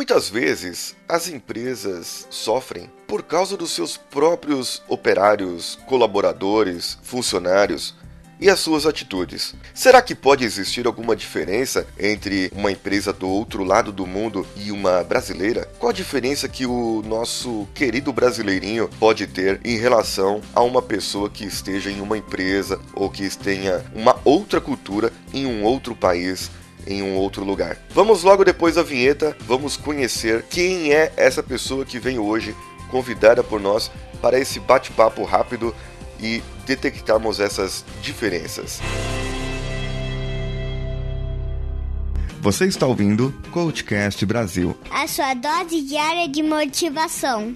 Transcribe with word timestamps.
Muitas 0.00 0.30
vezes 0.30 0.96
as 1.06 1.28
empresas 1.28 2.26
sofrem 2.30 2.90
por 3.06 3.22
causa 3.22 3.54
dos 3.54 3.72
seus 3.72 3.98
próprios 3.98 4.82
operários, 4.88 5.78
colaboradores, 5.86 6.96
funcionários 7.02 7.94
e 8.40 8.48
as 8.48 8.58
suas 8.60 8.86
atitudes. 8.86 9.54
Será 9.74 10.00
que 10.00 10.14
pode 10.14 10.42
existir 10.42 10.86
alguma 10.86 11.14
diferença 11.14 11.86
entre 11.98 12.50
uma 12.56 12.72
empresa 12.72 13.12
do 13.12 13.28
outro 13.28 13.62
lado 13.62 13.92
do 13.92 14.06
mundo 14.06 14.46
e 14.56 14.72
uma 14.72 15.04
brasileira? 15.04 15.68
Qual 15.78 15.90
a 15.90 15.94
diferença 15.94 16.48
que 16.48 16.64
o 16.64 17.02
nosso 17.04 17.68
querido 17.74 18.10
brasileirinho 18.10 18.88
pode 18.98 19.26
ter 19.26 19.60
em 19.62 19.76
relação 19.76 20.40
a 20.54 20.62
uma 20.62 20.80
pessoa 20.80 21.28
que 21.28 21.44
esteja 21.44 21.90
em 21.90 22.00
uma 22.00 22.16
empresa 22.16 22.80
ou 22.94 23.10
que 23.10 23.28
tenha 23.36 23.84
uma 23.94 24.18
outra 24.24 24.62
cultura 24.62 25.12
em 25.34 25.44
um 25.44 25.62
outro 25.62 25.94
país? 25.94 26.50
Em 26.86 27.02
um 27.02 27.16
outro 27.16 27.44
lugar. 27.44 27.76
Vamos 27.90 28.22
logo 28.22 28.44
depois 28.44 28.74
da 28.74 28.82
vinheta, 28.82 29.36
vamos 29.40 29.76
conhecer 29.76 30.44
quem 30.50 30.92
é 30.92 31.12
essa 31.16 31.42
pessoa 31.42 31.84
que 31.84 31.98
vem 31.98 32.18
hoje 32.18 32.54
convidada 32.90 33.42
por 33.44 33.60
nós 33.60 33.90
para 34.20 34.38
esse 34.38 34.58
bate-papo 34.58 35.24
rápido 35.24 35.74
e 36.20 36.42
detectarmos 36.66 37.40
essas 37.40 37.84
diferenças. 38.02 38.80
Você 42.40 42.66
está 42.66 42.86
ouvindo 42.86 43.34
Coachcast 43.50 44.24
Brasil 44.24 44.76
a 44.90 45.06
sua 45.06 45.34
dose 45.34 45.82
diária 45.82 46.26
de 46.26 46.42
motivação. 46.42 47.54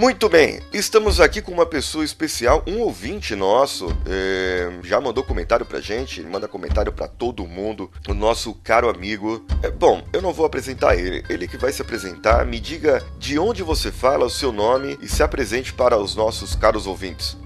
Muito 0.00 0.30
bem, 0.30 0.62
estamos 0.72 1.20
aqui 1.20 1.42
com 1.42 1.52
uma 1.52 1.66
pessoa 1.66 2.02
especial, 2.02 2.64
um 2.66 2.80
ouvinte 2.80 3.36
nosso, 3.36 3.94
é, 4.06 4.72
já 4.82 4.98
mandou 4.98 5.22
comentário 5.22 5.66
pra 5.66 5.78
gente, 5.78 6.22
manda 6.22 6.48
comentário 6.48 6.90
para 6.90 7.06
todo 7.06 7.46
mundo, 7.46 7.90
o 8.08 8.14
nosso 8.14 8.54
caro 8.64 8.88
amigo. 8.88 9.44
É, 9.62 9.70
bom, 9.70 10.02
eu 10.10 10.22
não 10.22 10.32
vou 10.32 10.46
apresentar 10.46 10.96
ele, 10.96 11.22
ele 11.28 11.46
que 11.46 11.58
vai 11.58 11.70
se 11.70 11.82
apresentar. 11.82 12.46
Me 12.46 12.58
diga 12.58 13.04
de 13.18 13.38
onde 13.38 13.62
você 13.62 13.92
fala, 13.92 14.24
o 14.24 14.30
seu 14.30 14.50
nome 14.50 14.98
e 15.02 15.06
se 15.06 15.22
apresente 15.22 15.70
para 15.70 15.98
os 15.98 16.16
nossos 16.16 16.54
caros 16.54 16.86
ouvintes. 16.86 17.36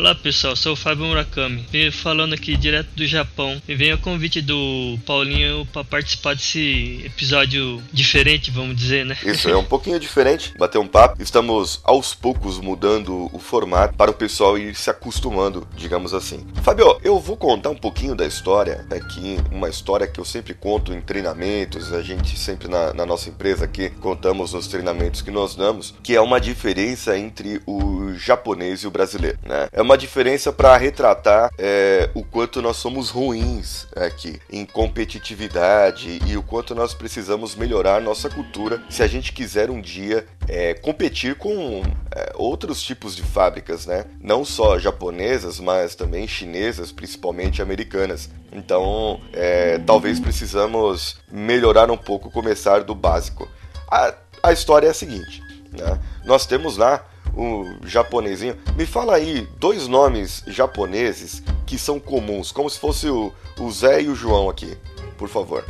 Olá 0.00 0.14
pessoal, 0.14 0.56
sou 0.56 0.72
o 0.72 0.76
Fábio 0.76 1.04
Murakami, 1.04 1.66
venho 1.70 1.92
falando 1.92 2.32
aqui 2.32 2.56
direto 2.56 2.88
do 2.96 3.06
Japão 3.06 3.60
e 3.68 3.74
venho 3.74 3.96
a 3.96 3.98
convite 3.98 4.40
do 4.40 4.98
Paulinho 5.04 5.68
para 5.70 5.84
participar 5.84 6.34
desse 6.34 7.02
episódio 7.04 7.82
diferente, 7.92 8.50
vamos 8.50 8.76
dizer, 8.76 9.04
né? 9.04 9.14
Isso, 9.22 9.50
é 9.50 9.54
um 9.54 9.62
pouquinho 9.62 10.00
diferente, 10.00 10.54
bater 10.56 10.78
um 10.78 10.86
papo. 10.86 11.22
Estamos 11.22 11.82
aos 11.84 12.14
poucos 12.14 12.58
mudando 12.58 13.28
o 13.30 13.38
formato 13.38 13.92
para 13.92 14.10
o 14.10 14.14
pessoal 14.14 14.56
ir 14.56 14.74
se 14.74 14.88
acostumando, 14.88 15.68
digamos 15.76 16.14
assim. 16.14 16.46
Fábio, 16.62 16.98
eu 17.04 17.20
vou 17.20 17.36
contar 17.36 17.68
um 17.68 17.76
pouquinho 17.76 18.14
da 18.14 18.24
história 18.24 18.86
aqui, 18.90 19.36
uma 19.52 19.68
história 19.68 20.06
que 20.06 20.18
eu 20.18 20.24
sempre 20.24 20.54
conto 20.54 20.94
em 20.94 21.02
treinamentos, 21.02 21.92
a 21.92 22.00
gente 22.00 22.38
sempre 22.38 22.68
na, 22.68 22.94
na 22.94 23.04
nossa 23.04 23.28
empresa 23.28 23.66
aqui 23.66 23.90
contamos 23.90 24.54
os 24.54 24.66
treinamentos 24.66 25.20
que 25.20 25.30
nós 25.30 25.54
damos, 25.54 25.94
que 26.02 26.16
é 26.16 26.20
uma 26.22 26.40
diferença 26.40 27.18
entre 27.18 27.60
o 27.66 28.14
japonês 28.14 28.80
e 28.80 28.86
o 28.86 28.90
brasileiro, 28.90 29.38
né? 29.44 29.68
é 29.70 29.82
uma 29.89 29.89
diferença 29.96 30.52
para 30.52 30.76
retratar 30.76 31.50
é, 31.58 32.10
o 32.14 32.24
quanto 32.24 32.60
nós 32.60 32.76
somos 32.76 33.10
ruins 33.10 33.86
aqui 33.96 34.40
em 34.50 34.64
competitividade 34.64 36.20
e 36.26 36.36
o 36.36 36.42
quanto 36.42 36.74
nós 36.74 36.94
precisamos 36.94 37.54
melhorar 37.54 38.00
nossa 38.00 38.28
cultura 38.28 38.82
se 38.88 39.02
a 39.02 39.06
gente 39.06 39.32
quiser 39.32 39.70
um 39.70 39.80
dia 39.80 40.26
é, 40.48 40.74
competir 40.74 41.36
com 41.36 41.82
é, 42.14 42.32
outros 42.34 42.82
tipos 42.82 43.14
de 43.14 43.22
fábricas, 43.22 43.86
né? 43.86 44.04
Não 44.20 44.44
só 44.44 44.78
japonesas, 44.78 45.60
mas 45.60 45.94
também 45.94 46.26
chinesas, 46.26 46.90
principalmente 46.92 47.62
americanas. 47.62 48.28
Então, 48.52 49.20
é, 49.32 49.78
talvez 49.78 50.18
precisamos 50.18 51.18
melhorar 51.30 51.90
um 51.90 51.96
pouco, 51.96 52.30
começar 52.30 52.82
do 52.82 52.94
básico. 52.94 53.48
A, 53.90 54.14
a 54.42 54.52
história 54.52 54.88
é 54.88 54.90
a 54.90 54.94
seguinte: 54.94 55.42
né? 55.72 55.98
nós 56.24 56.46
temos 56.46 56.76
lá 56.76 57.04
o 57.34 57.76
japonesinho. 57.84 58.56
Me 58.76 58.86
fala 58.86 59.16
aí 59.16 59.46
dois 59.58 59.86
nomes 59.88 60.42
japoneses 60.46 61.42
que 61.66 61.78
são 61.78 62.00
comuns, 62.00 62.52
como 62.52 62.68
se 62.68 62.78
fosse 62.78 63.08
o, 63.08 63.32
o 63.58 63.70
Zé 63.70 64.02
e 64.02 64.08
o 64.08 64.14
João 64.14 64.48
aqui, 64.48 64.76
por 65.16 65.28
favor. 65.28 65.64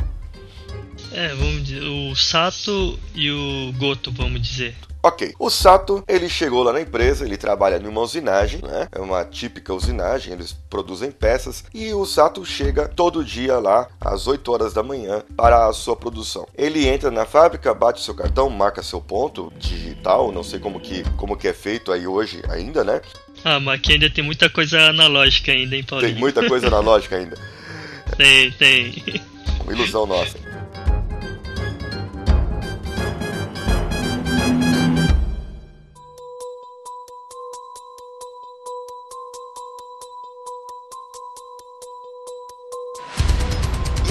É, 1.11 1.29
vamos 1.29 1.63
dizer, 1.63 1.83
o 1.83 2.15
Sato 2.15 2.97
e 3.13 3.29
o 3.29 3.73
Goto, 3.77 4.11
vamos 4.11 4.41
dizer. 4.41 4.75
Ok, 5.03 5.33
o 5.39 5.49
Sato, 5.49 6.03
ele 6.07 6.29
chegou 6.29 6.61
lá 6.61 6.71
na 6.71 6.79
empresa, 6.79 7.25
ele 7.25 7.35
trabalha 7.35 7.79
numa 7.79 8.01
usinagem, 8.01 8.61
né? 8.61 8.87
É 8.91 8.99
uma 8.99 9.25
típica 9.25 9.73
usinagem, 9.73 10.31
eles 10.31 10.53
produzem 10.69 11.09
peças 11.09 11.63
e 11.73 11.91
o 11.91 12.05
Sato 12.05 12.45
chega 12.45 12.87
todo 12.87 13.25
dia 13.25 13.57
lá 13.57 13.87
às 13.99 14.27
8 14.27 14.51
horas 14.51 14.73
da 14.73 14.83
manhã 14.83 15.23
para 15.35 15.65
a 15.65 15.73
sua 15.73 15.95
produção. 15.95 16.47
Ele 16.55 16.87
entra 16.87 17.09
na 17.09 17.25
fábrica, 17.25 17.73
bate 17.73 17.99
seu 18.03 18.13
cartão, 18.13 18.47
marca 18.47 18.83
seu 18.83 19.01
ponto 19.01 19.51
digital, 19.57 20.31
não 20.31 20.43
sei 20.43 20.59
como 20.59 20.79
que, 20.79 21.03
como 21.17 21.35
que 21.35 21.47
é 21.47 21.53
feito 21.53 21.91
aí 21.91 22.05
hoje 22.05 22.43
ainda, 22.47 22.83
né? 22.83 23.01
Ah, 23.43 23.59
mas 23.59 23.79
aqui 23.79 23.93
ainda 23.93 24.07
tem 24.07 24.23
muita 24.23 24.51
coisa 24.51 24.79
analógica 24.81 25.51
ainda, 25.51 25.75
hein, 25.75 25.83
Paulinho? 25.83 26.11
Tem 26.11 26.19
muita 26.19 26.47
coisa 26.47 26.67
analógica 26.67 27.15
ainda. 27.15 27.37
tem, 28.17 28.51
tem. 28.51 29.03
Uma 29.63 29.73
ilusão 29.73 30.05
nossa. 30.05 30.37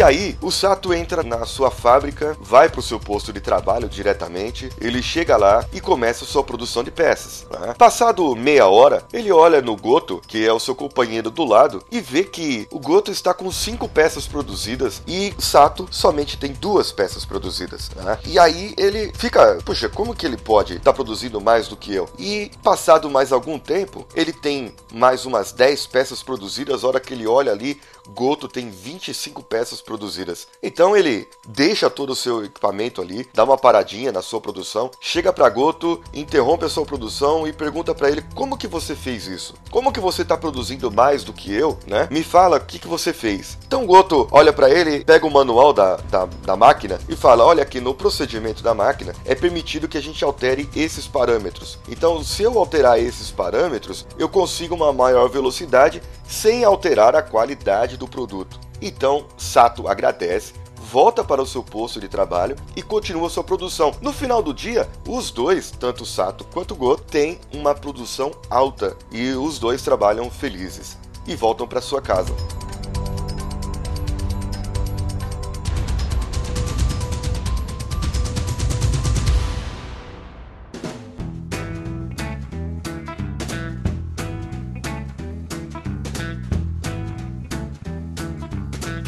E 0.00 0.03
aí, 0.03 0.38
o 0.41 0.50
Sato 0.50 0.94
entra 0.94 1.22
na 1.22 1.44
sua 1.44 1.71
fábrica, 1.71 2.34
vai 2.41 2.71
para 2.71 2.81
o 2.81 2.83
seu 2.83 2.99
posto 2.99 3.34
de 3.34 3.38
trabalho 3.38 3.87
diretamente, 3.87 4.71
ele 4.81 5.03
chega 5.03 5.37
lá 5.37 5.62
e 5.75 5.78
começa 5.78 6.25
a 6.25 6.27
sua 6.27 6.43
produção 6.43 6.83
de 6.83 6.91
peças. 6.91 7.47
Né? 7.50 7.75
Passado 7.77 8.34
meia 8.34 8.66
hora, 8.66 9.05
ele 9.12 9.31
olha 9.31 9.61
no 9.61 9.77
Goto, 9.77 10.22
que 10.27 10.43
é 10.43 10.50
o 10.50 10.59
seu 10.59 10.75
companheiro 10.75 11.31
do 11.31 11.44
lado, 11.44 11.84
e 11.91 12.00
vê 12.00 12.25
que 12.25 12.66
o 12.71 12.78
Goto 12.78 13.11
está 13.11 13.34
com 13.34 13.53
cinco 13.53 13.87
peças 13.91 14.27
produzidas 14.27 15.03
e 15.06 15.34
Sato 15.38 15.87
somente 15.91 16.38
tem 16.38 16.55
duas 16.55 16.91
peças 16.91 17.27
produzidas. 17.27 17.91
Né? 17.94 18.19
E 18.25 18.38
aí 18.38 18.72
ele 18.78 19.12
fica, 19.15 19.59
puxa, 19.67 19.91
como 19.91 20.15
que 20.15 20.25
ele 20.25 20.38
pode 20.38 20.77
estar 20.77 20.93
tá 20.93 20.94
produzindo 20.94 21.43
mais 21.43 21.69
do 21.69 21.77
que 21.77 21.94
eu? 21.94 22.09
E 22.19 22.50
passado 22.62 23.11
mais 23.11 23.32
algum 23.32 23.59
tempo, 23.59 24.09
ele 24.15 24.32
tem 24.32 24.75
mais 24.94 25.27
umas 25.27 25.53
10 25.53 25.88
peças 25.88 26.22
produzidas, 26.22 26.84
a 26.84 26.88
hora 26.88 27.00
que 27.00 27.12
ele 27.12 27.27
olha 27.27 27.53
ali, 27.53 27.78
Goto 28.15 28.48
tem 28.48 28.71
25 28.71 29.43
peças 29.43 29.81
produzidas. 29.81 30.48
Então 30.62 30.97
ele 30.97 31.28
deixa 31.47 31.88
todo 31.88 32.10
o 32.10 32.16
seu 32.16 32.44
equipamento 32.44 33.00
ali, 33.00 33.28
dá 33.32 33.44
uma 33.44 33.56
paradinha 33.56 34.12
na 34.12 34.22
sua 34.22 34.41
produção, 34.41 34.91
chega 35.00 35.32
para 35.32 35.48
Goto, 35.48 36.00
interrompe 36.12 36.65
a 36.65 36.69
sua 36.69 36.84
produção 36.84 37.47
e 37.47 37.53
pergunta 37.53 37.94
para 37.94 38.10
ele 38.10 38.25
como 38.34 38.56
que 38.56 38.66
você 38.66 38.94
fez 38.94 39.26
isso? 39.26 39.54
Como 39.70 39.93
que 39.93 40.00
você 40.00 40.22
está 40.22 40.37
produzindo 40.37 40.91
mais 40.91 41.25
do 41.25 41.32
que 41.32 41.53
eu, 41.53 41.78
né? 41.87 42.09
Me 42.10 42.22
fala 42.22 42.56
o 42.56 42.60
que, 42.60 42.78
que 42.78 42.88
você 42.88 43.12
fez. 43.12 43.59
Então 43.66 43.87
Goto 43.87 44.28
olha 44.31 44.53
para 44.53 44.70
ele, 44.70 45.04
pega 45.04 45.26
o 45.26 45.31
manual 45.31 45.72
da, 45.72 45.97
da, 45.97 46.26
da 46.26 46.56
máquina 46.56 46.99
e 47.09 47.16
fala: 47.16 47.44
olha 47.44 47.62
aqui 47.62 47.81
no 47.81 47.94
procedimento 47.94 48.62
da 48.62 48.75
máquina 48.75 49.15
é 49.25 49.34
permitido 49.34 49.88
que 49.88 49.99
a 49.99 50.03
gente 50.03 50.25
altere 50.25 50.69
esses 50.75 51.06
parâmetros. 51.06 51.79
Então 51.88 52.23
se 52.23 52.43
eu 52.43 52.58
alterar 52.58 52.99
esses 52.99 53.31
parâmetros, 53.31 54.06
eu 54.19 54.29
consigo 54.29 54.75
uma 54.75 54.93
maior 54.93 55.29
velocidade 55.29 56.02
sem 56.31 56.62
alterar 56.62 57.17
a 57.17 57.23
qualidade 57.23 57.97
do 57.97 58.06
produto. 58.06 58.61
Então, 58.81 59.27
Sato 59.37 59.88
agradece, 59.88 60.55
volta 60.77 61.25
para 61.25 61.43
o 61.43 61.47
seu 61.47 61.62
posto 61.62 62.00
de 62.00 62.09
trabalho 62.09 62.56
e 62.77 62.82
continua 62.82 63.29
sua 63.29 63.43
produção. 63.43 63.93
No 64.00 64.12
final 64.12 64.41
do 64.41 64.55
dia, 64.55 64.88
os 65.06 65.32
dois, 65.32 65.73
tanto 65.73 66.06
Sato 66.06 66.44
quanto 66.44 66.77
Go, 66.77 66.97
têm 66.97 67.41
uma 67.53 67.75
produção 67.75 68.31
alta 68.49 68.97
e 69.11 69.32
os 69.32 69.59
dois 69.59 69.82
trabalham 69.82 70.31
felizes 70.31 70.97
e 71.27 71.35
voltam 71.35 71.67
para 71.67 71.82
sua 71.82 72.00
casa. 72.00 72.32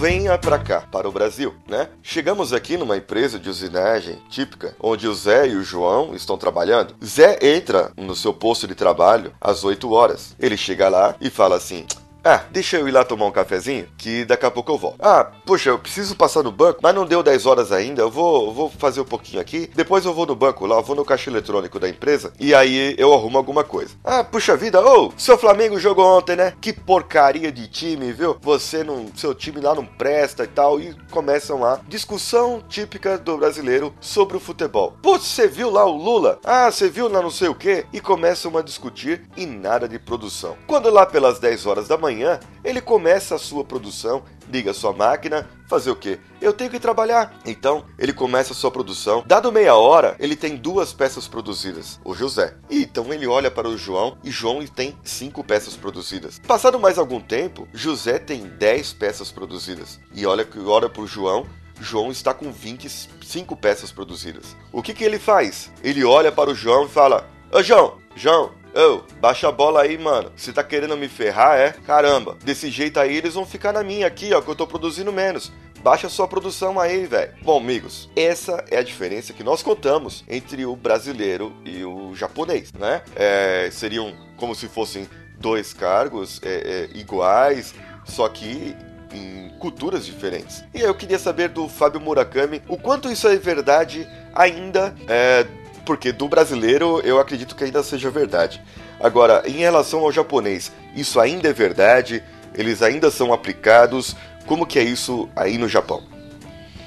Venha 0.02 0.36
para 0.36 0.58
cá, 0.58 0.80
para 0.80 1.08
o 1.08 1.12
Brasil, 1.12 1.54
né? 1.64 1.88
Chegamos 2.02 2.52
aqui 2.52 2.76
numa 2.76 2.96
empresa 2.96 3.38
de 3.38 3.48
usinagem 3.48 4.18
típica, 4.28 4.74
onde 4.80 5.06
o 5.06 5.14
Zé 5.14 5.46
e 5.46 5.54
o 5.54 5.62
João 5.62 6.12
estão 6.12 6.36
trabalhando. 6.36 6.96
Zé 7.04 7.38
entra 7.40 7.92
no 7.96 8.16
seu 8.16 8.34
posto 8.34 8.66
de 8.66 8.74
trabalho 8.74 9.32
às 9.40 9.62
8 9.62 9.92
horas. 9.92 10.34
Ele 10.40 10.56
chega 10.56 10.88
lá 10.88 11.14
e 11.20 11.30
fala 11.30 11.54
assim: 11.54 11.86
ah, 12.24 12.44
deixa 12.50 12.76
eu 12.78 12.88
ir 12.88 12.92
lá 12.92 13.04
tomar 13.04 13.26
um 13.26 13.32
cafezinho, 13.32 13.88
que 13.98 14.24
daqui 14.24 14.46
a 14.46 14.50
pouco 14.50 14.70
eu 14.70 14.78
volto. 14.78 14.96
Ah, 15.00 15.30
poxa, 15.44 15.70
eu 15.70 15.78
preciso 15.78 16.14
passar 16.14 16.42
no 16.42 16.52
banco, 16.52 16.78
mas 16.80 16.94
não 16.94 17.04
deu 17.04 17.22
10 17.22 17.46
horas 17.46 17.72
ainda, 17.72 18.02
eu 18.02 18.10
vou, 18.10 18.52
vou 18.54 18.70
fazer 18.70 19.00
um 19.00 19.04
pouquinho 19.04 19.40
aqui, 19.40 19.68
depois 19.74 20.04
eu 20.04 20.14
vou 20.14 20.24
no 20.24 20.36
banco 20.36 20.64
lá, 20.64 20.80
vou 20.80 20.94
no 20.94 21.04
caixa 21.04 21.28
eletrônico 21.30 21.80
da 21.80 21.88
empresa, 21.88 22.32
e 22.38 22.54
aí 22.54 22.94
eu 22.96 23.12
arrumo 23.12 23.38
alguma 23.38 23.64
coisa. 23.64 23.94
Ah, 24.04 24.22
puxa 24.22 24.56
vida, 24.56 24.80
ô, 24.80 25.06
oh, 25.06 25.12
seu 25.16 25.36
Flamengo 25.36 25.80
jogou 25.80 26.06
ontem, 26.06 26.36
né? 26.36 26.54
Que 26.60 26.72
porcaria 26.72 27.50
de 27.50 27.66
time, 27.66 28.12
viu? 28.12 28.36
Você 28.40 28.84
não, 28.84 29.06
seu 29.16 29.34
time 29.34 29.60
lá 29.60 29.74
não 29.74 29.84
presta 29.84 30.44
e 30.44 30.48
tal, 30.48 30.80
e 30.80 30.94
começam 31.10 31.60
lá, 31.60 31.80
discussão 31.88 32.62
típica 32.68 33.18
do 33.18 33.36
brasileiro 33.36 33.92
sobre 34.00 34.36
o 34.36 34.40
futebol. 34.40 34.96
Putz, 35.02 35.26
você 35.26 35.48
viu 35.48 35.70
lá 35.70 35.84
o 35.84 35.96
Lula? 35.96 36.38
Ah, 36.44 36.70
você 36.70 36.88
viu 36.88 37.08
lá 37.08 37.20
não 37.20 37.30
sei 37.30 37.48
o 37.48 37.54
que? 37.54 37.84
E 37.92 38.00
começam 38.00 38.56
a 38.56 38.62
discutir 38.62 39.22
e 39.36 39.44
nada 39.44 39.88
de 39.88 39.98
produção. 39.98 40.56
Quando 40.68 40.88
lá 40.88 41.04
pelas 41.04 41.40
10 41.40 41.66
horas 41.66 41.88
da 41.88 41.98
manhã, 41.98 42.11
manhã, 42.12 42.38
ele 42.62 42.80
começa 42.80 43.34
a 43.34 43.38
sua 43.38 43.64
produção, 43.64 44.22
liga 44.48 44.74
sua 44.74 44.92
máquina, 44.92 45.48
fazer 45.66 45.90
o 45.90 45.96
quê? 45.96 46.18
Eu 46.40 46.52
tenho 46.52 46.70
que 46.70 46.78
trabalhar. 46.78 47.34
Então, 47.44 47.84
ele 47.98 48.12
começa 48.12 48.52
a 48.52 48.56
sua 48.56 48.70
produção. 48.70 49.24
Dado 49.26 49.50
meia 49.50 49.74
hora, 49.74 50.14
ele 50.18 50.36
tem 50.36 50.56
duas 50.56 50.92
peças 50.92 51.26
produzidas, 51.26 51.98
o 52.04 52.14
José. 52.14 52.54
E 52.68 52.82
então 52.82 53.12
ele 53.12 53.26
olha 53.26 53.50
para 53.50 53.68
o 53.68 53.78
João 53.78 54.18
e 54.22 54.30
João 54.30 54.64
tem 54.66 54.96
cinco 55.02 55.42
peças 55.42 55.76
produzidas. 55.76 56.38
Passado 56.46 56.78
mais 56.78 56.98
algum 56.98 57.20
tempo, 57.20 57.66
José 57.72 58.18
tem 58.18 58.42
dez 58.42 58.92
peças 58.92 59.32
produzidas. 59.32 59.98
E 60.14 60.26
olha 60.26 60.44
que 60.44 60.58
olha 60.58 60.88
para 60.88 61.02
o 61.02 61.06
João 61.06 61.46
João 61.80 62.12
está 62.12 62.32
com 62.32 62.52
25 62.52 63.56
peças 63.56 63.90
produzidas. 63.90 64.56
O 64.70 64.82
que, 64.82 64.94
que 64.94 65.02
ele 65.02 65.18
faz? 65.18 65.72
Ele 65.82 66.04
olha 66.04 66.30
para 66.30 66.50
o 66.50 66.54
João 66.54 66.86
e 66.86 66.88
fala: 66.88 67.28
Ô 67.50 67.60
João, 67.60 67.98
João, 68.14 68.52
Ô, 68.74 69.02
baixa 69.20 69.48
a 69.48 69.52
bola 69.52 69.82
aí, 69.82 69.98
mano. 69.98 70.32
Você 70.34 70.52
tá 70.52 70.64
querendo 70.64 70.96
me 70.96 71.06
ferrar, 71.06 71.58
é? 71.58 71.72
Caramba, 71.72 72.38
desse 72.42 72.70
jeito 72.70 72.98
aí 72.98 73.14
eles 73.16 73.34
vão 73.34 73.44
ficar 73.44 73.72
na 73.72 73.82
minha 73.82 74.06
aqui, 74.06 74.32
ó, 74.32 74.40
que 74.40 74.48
eu 74.48 74.56
tô 74.56 74.66
produzindo 74.66 75.12
menos. 75.12 75.52
Baixa 75.82 76.08
sua 76.08 76.26
produção 76.26 76.80
aí, 76.80 77.06
velho. 77.06 77.34
Bom, 77.42 77.58
amigos, 77.58 78.08
essa 78.16 78.64
é 78.70 78.78
a 78.78 78.82
diferença 78.82 79.32
que 79.32 79.42
nós 79.42 79.62
contamos 79.62 80.24
entre 80.28 80.64
o 80.64 80.74
brasileiro 80.74 81.52
e 81.64 81.84
o 81.84 82.14
japonês, 82.14 82.72
né? 82.72 83.02
É, 83.14 83.68
seriam 83.70 84.14
como 84.36 84.54
se 84.54 84.68
fossem 84.68 85.08
dois 85.38 85.74
cargos 85.74 86.40
é, 86.42 86.88
é, 86.94 86.98
iguais, 86.98 87.74
só 88.04 88.28
que 88.28 88.74
em 89.12 89.50
culturas 89.58 90.06
diferentes. 90.06 90.64
E 90.72 90.78
aí 90.78 90.84
eu 90.84 90.94
queria 90.94 91.18
saber 91.18 91.48
do 91.48 91.68
Fábio 91.68 92.00
Murakami 92.00 92.62
o 92.68 92.78
quanto 92.78 93.10
isso 93.10 93.28
é 93.28 93.36
verdade 93.36 94.08
ainda 94.34 94.94
é, 95.06 95.46
porque 95.84 96.12
do 96.12 96.28
brasileiro 96.28 97.00
eu 97.04 97.18
acredito 97.18 97.54
que 97.54 97.64
ainda 97.64 97.82
seja 97.82 98.10
verdade. 98.10 98.60
Agora, 99.00 99.42
em 99.46 99.58
relação 99.58 100.00
ao 100.00 100.12
japonês, 100.12 100.72
isso 100.94 101.18
ainda 101.18 101.48
é 101.48 101.52
verdade? 101.52 102.22
Eles 102.54 102.82
ainda 102.82 103.10
são 103.10 103.32
aplicados? 103.32 104.14
Como 104.46 104.66
que 104.66 104.78
é 104.78 104.82
isso 104.82 105.28
aí 105.34 105.58
no 105.58 105.68
Japão? 105.68 106.02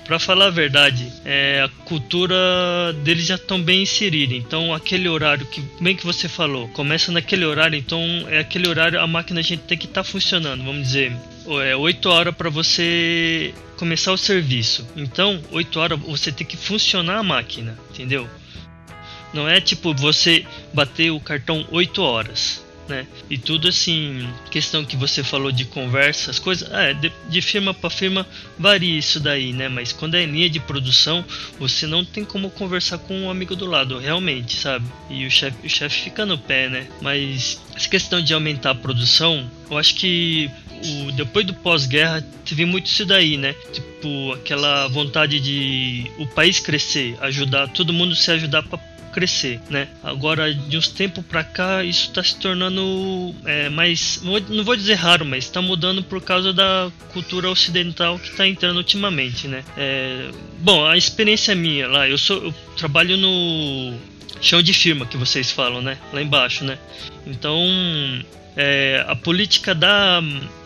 Para 0.06 0.20
falar 0.20 0.48
a 0.48 0.52
verdade, 0.52 1.12
é, 1.26 1.62
a 1.66 1.70
cultura 1.84 2.36
deles 3.04 3.26
já 3.26 3.36
estão 3.36 3.60
bem 3.60 3.82
inserida. 3.82 4.36
Então, 4.36 4.72
aquele 4.72 5.10
horário 5.10 5.48
que 5.48 5.62
bem 5.82 5.96
que 5.96 6.06
você 6.06 6.30
falou, 6.30 6.68
começa 6.70 7.12
naquele 7.12 7.44
horário. 7.44 7.76
Então, 7.76 8.00
é 8.30 8.40
aquele 8.40 8.68
horário 8.68 9.02
a 9.02 9.08
máquina 9.08 9.40
a 9.40 9.44
gente 9.44 9.64
tem 9.64 9.78
que 9.78 9.88
estar 9.88 10.04
tá 10.04 10.08
funcionando. 10.08 10.64
Vamos 10.64 10.84
dizer, 10.84 11.12
é 11.64 11.76
8 11.76 12.08
horas 12.08 12.36
para 12.36 12.52
você 12.52 13.52
começar 13.78 14.12
o 14.12 14.18
serviço. 14.18 14.88
Então, 14.96 15.42
8 15.52 15.80
horas 15.80 16.00
você 16.00 16.32
tem 16.32 16.46
que 16.46 16.56
funcionar 16.56 17.18
a 17.18 17.24
máquina, 17.24 17.76
entendeu? 17.90 18.30
Não 19.36 19.50
é 19.50 19.60
tipo 19.60 19.94
você 19.94 20.46
bater 20.74 21.12
o 21.12 21.20
cartão 21.20 21.68
8 21.70 22.02
horas. 22.02 22.64
Né? 22.88 23.08
E 23.32 23.36
tudo 23.36 23.68
assim, 23.68 24.30
questão 24.52 24.86
que 24.86 24.96
você 24.96 25.24
falou 25.24 25.52
de 25.52 25.66
conversa, 25.66 26.30
as 26.30 26.38
coisas, 26.38 26.72
é, 26.72 26.94
de, 26.94 27.12
de 27.28 27.42
firma 27.42 27.74
para 27.74 27.90
firma 27.90 28.28
varia 28.60 29.00
isso 29.00 29.20
daí, 29.20 29.52
né? 29.54 29.68
Mas 29.68 29.92
quando 29.92 30.14
é 30.14 30.24
linha 30.24 30.48
de 30.48 30.60
produção, 30.60 31.26
você 31.60 31.88
não 31.88 32.06
tem 32.06 32.24
como 32.24 32.48
conversar 32.52 33.00
com 33.00 33.22
um 33.22 33.30
amigo 33.30 33.56
do 33.56 33.66
lado, 33.66 33.98
realmente, 33.98 34.56
sabe? 34.56 34.86
E 35.10 35.26
o 35.26 35.32
chefe 35.32 35.66
o 35.66 35.70
chef 35.70 36.04
fica 36.04 36.28
no 36.28 36.38
pé, 36.38 36.70
né? 36.70 36.88
Mas 37.02 37.60
essa 37.76 37.90
questão 37.90 38.22
de 38.22 38.36
aumentar 38.36 38.70
a 38.70 38.76
produção, 38.76 39.50
eu 39.70 39.80
acho 39.80 39.96
que 39.96 40.52
o, 40.86 41.12
depois 41.14 41.44
do 41.44 41.56
pós-guerra 41.56 42.24
teve 42.46 42.66
muito 42.66 42.86
isso 42.86 43.04
daí, 43.04 43.36
né? 43.36 43.54
Tipo, 43.74 44.34
aquela 44.34 44.88
vontade 44.90 45.40
de 45.40 46.06
o 46.20 46.28
país 46.28 46.60
crescer, 46.60 47.18
ajudar, 47.22 47.68
todo 47.70 47.92
mundo 47.92 48.16
se 48.16 48.30
ajudar 48.30 48.62
para 48.62 48.78
crescer, 49.16 49.62
né? 49.70 49.88
Agora, 50.04 50.54
de 50.54 50.78
uns 50.78 50.90
tempos 50.90 51.24
para 51.26 51.42
cá, 51.42 51.86
isso 51.86 52.10
está 52.10 52.22
se 52.22 52.36
tornando 52.36 53.34
é, 53.46 53.70
mais, 53.70 54.22
não 54.50 54.62
vou 54.62 54.76
dizer 54.76 54.96
raro, 54.96 55.24
mas 55.24 55.46
está 55.46 55.62
mudando 55.62 56.04
por 56.04 56.22
causa 56.22 56.52
da 56.52 56.92
cultura 57.14 57.50
ocidental 57.50 58.20
que 58.20 58.28
está 58.28 58.46
entrando 58.46 58.76
ultimamente, 58.76 59.48
né? 59.48 59.64
É, 59.78 60.30
bom, 60.60 60.86
a 60.86 60.98
experiência 60.98 61.54
é 61.54 61.56
minha 61.56 61.88
lá, 61.88 62.10
eu 62.10 62.18
sou, 62.18 62.44
eu 62.44 62.54
trabalho 62.76 63.16
no 63.16 63.94
chão 64.42 64.62
de 64.62 64.74
firma 64.74 65.06
que 65.06 65.16
vocês 65.16 65.50
falam, 65.50 65.82
né? 65.82 65.98
Lá 66.12 66.22
embaixo, 66.22 66.66
né? 66.66 66.78
Então, 67.26 67.58
é, 68.58 69.06
a 69.08 69.16
política 69.16 69.74
da 69.74 70.22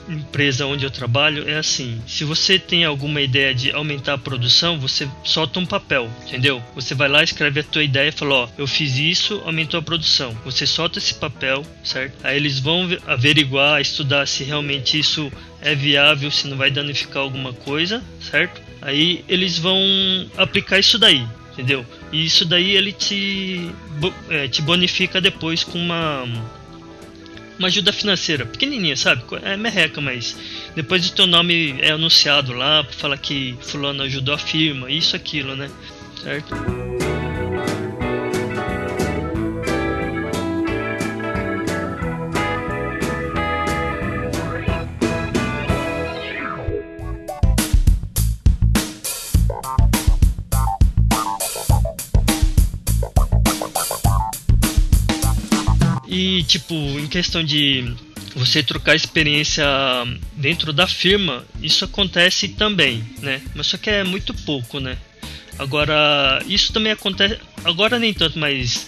empresa 0.09 0.65
onde 0.65 0.85
eu 0.85 0.91
trabalho 0.91 1.47
é 1.47 1.57
assim: 1.57 2.01
se 2.07 2.23
você 2.23 2.57
tem 2.57 2.83
alguma 2.83 3.21
ideia 3.21 3.53
de 3.53 3.71
aumentar 3.71 4.13
a 4.13 4.17
produção, 4.17 4.79
você 4.79 5.07
solta 5.23 5.59
um 5.59 5.65
papel, 5.65 6.09
entendeu? 6.25 6.61
Você 6.75 6.95
vai 6.95 7.07
lá, 7.07 7.23
escreve 7.23 7.59
a 7.59 7.63
tua 7.63 7.83
ideia 7.83 8.09
e 8.09 8.13
fala: 8.13 8.35
Ó, 8.35 8.49
eu 8.57 8.67
fiz 8.67 8.97
isso, 8.97 9.41
aumentou 9.45 9.79
a 9.79 9.83
produção. 9.83 10.35
Você 10.43 10.65
solta 10.65 10.99
esse 10.99 11.13
papel, 11.13 11.65
certo? 11.83 12.15
Aí 12.23 12.35
eles 12.35 12.59
vão 12.59 12.89
averiguar, 13.05 13.81
estudar 13.81 14.27
se 14.27 14.43
realmente 14.43 14.99
isso 14.99 15.31
é 15.61 15.75
viável, 15.75 16.31
se 16.31 16.47
não 16.47 16.57
vai 16.57 16.71
danificar 16.71 17.21
alguma 17.21 17.53
coisa, 17.53 18.03
certo? 18.19 18.61
Aí 18.81 19.23
eles 19.27 19.57
vão 19.57 19.79
aplicar 20.37 20.79
isso 20.79 20.97
daí, 20.97 21.25
entendeu? 21.51 21.85
E 22.11 22.25
isso 22.25 22.45
daí 22.45 22.75
ele 22.75 22.93
te, 22.93 23.69
é, 24.29 24.47
te 24.47 24.61
bonifica 24.61 25.19
depois 25.19 25.63
com 25.63 25.77
uma 25.77 26.25
uma 27.59 27.67
ajuda 27.67 27.91
financeira, 27.91 28.45
pequenininha, 28.45 28.95
sabe? 28.95 29.21
É 29.43 29.55
merreca, 29.57 29.99
mas 29.99 30.35
depois 30.75 31.07
o 31.07 31.13
teu 31.13 31.27
nome 31.27 31.75
é 31.81 31.91
anunciado 31.91 32.53
lá, 32.53 32.83
falar 32.89 33.17
que 33.17 33.55
fulano 33.61 34.01
ajudou 34.03 34.33
a 34.33 34.37
firma, 34.37 34.89
isso, 34.89 35.15
aquilo, 35.15 35.55
né? 35.55 35.69
Certo? 36.23 36.88
Tipo, 56.59 56.75
em 56.75 57.07
questão 57.07 57.43
de 57.43 57.93
você 58.35 58.61
trocar 58.61 58.95
experiência 58.95 59.65
dentro 60.33 60.71
da 60.71 60.87
firma, 60.87 61.45
isso 61.61 61.85
acontece 61.85 62.49
também, 62.49 63.03
né? 63.21 63.41
Mas 63.55 63.67
só 63.67 63.77
que 63.77 63.89
é 63.89 64.03
muito 64.03 64.33
pouco, 64.33 64.79
né? 64.79 64.97
Agora, 65.57 66.41
isso 66.47 66.71
também 66.71 66.91
acontece. 66.91 67.37
Agora 67.63 67.97
nem 67.97 68.13
tanto, 68.13 68.37
mas 68.37 68.87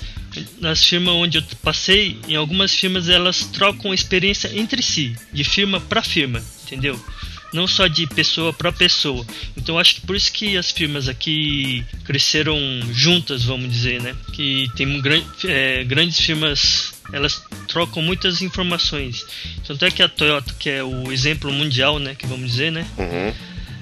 nas 0.59 0.85
firmas 0.85 1.15
onde 1.15 1.37
eu 1.37 1.43
passei, 1.61 2.17
em 2.27 2.35
algumas 2.35 2.73
firmas 2.73 3.09
elas 3.09 3.45
trocam 3.45 3.93
experiência 3.93 4.49
entre 4.57 4.81
si, 4.81 5.15
de 5.33 5.43
firma 5.43 5.79
para 5.81 6.01
firma, 6.01 6.41
entendeu? 6.63 7.03
Não 7.53 7.67
só 7.67 7.87
de 7.87 8.07
pessoa 8.07 8.53
para 8.53 8.71
pessoa. 8.71 9.25
Então 9.57 9.77
acho 9.77 9.95
que 9.95 10.01
por 10.01 10.15
isso 10.15 10.31
que 10.31 10.57
as 10.57 10.71
firmas 10.71 11.09
aqui 11.09 11.83
cresceram 12.05 12.57
juntas, 12.93 13.43
vamos 13.43 13.69
dizer, 13.69 14.01
né? 14.01 14.15
Que 14.33 14.69
tem 14.75 15.01
grande, 15.01 15.25
é, 15.45 15.83
grandes 15.83 16.19
firmas 16.19 16.93
elas 17.13 17.43
trocam 17.67 18.01
muitas 18.01 18.41
informações. 18.41 19.25
Tanto 19.65 19.85
é 19.85 19.91
que 19.91 20.01
a 20.01 20.09
Toyota, 20.09 20.53
que 20.57 20.69
é 20.69 20.83
o 20.83 21.11
exemplo 21.11 21.51
mundial, 21.51 21.99
né, 21.99 22.15
que 22.15 22.25
vamos 22.25 22.51
dizer, 22.51 22.71
né, 22.71 22.85
uhum. 22.97 23.33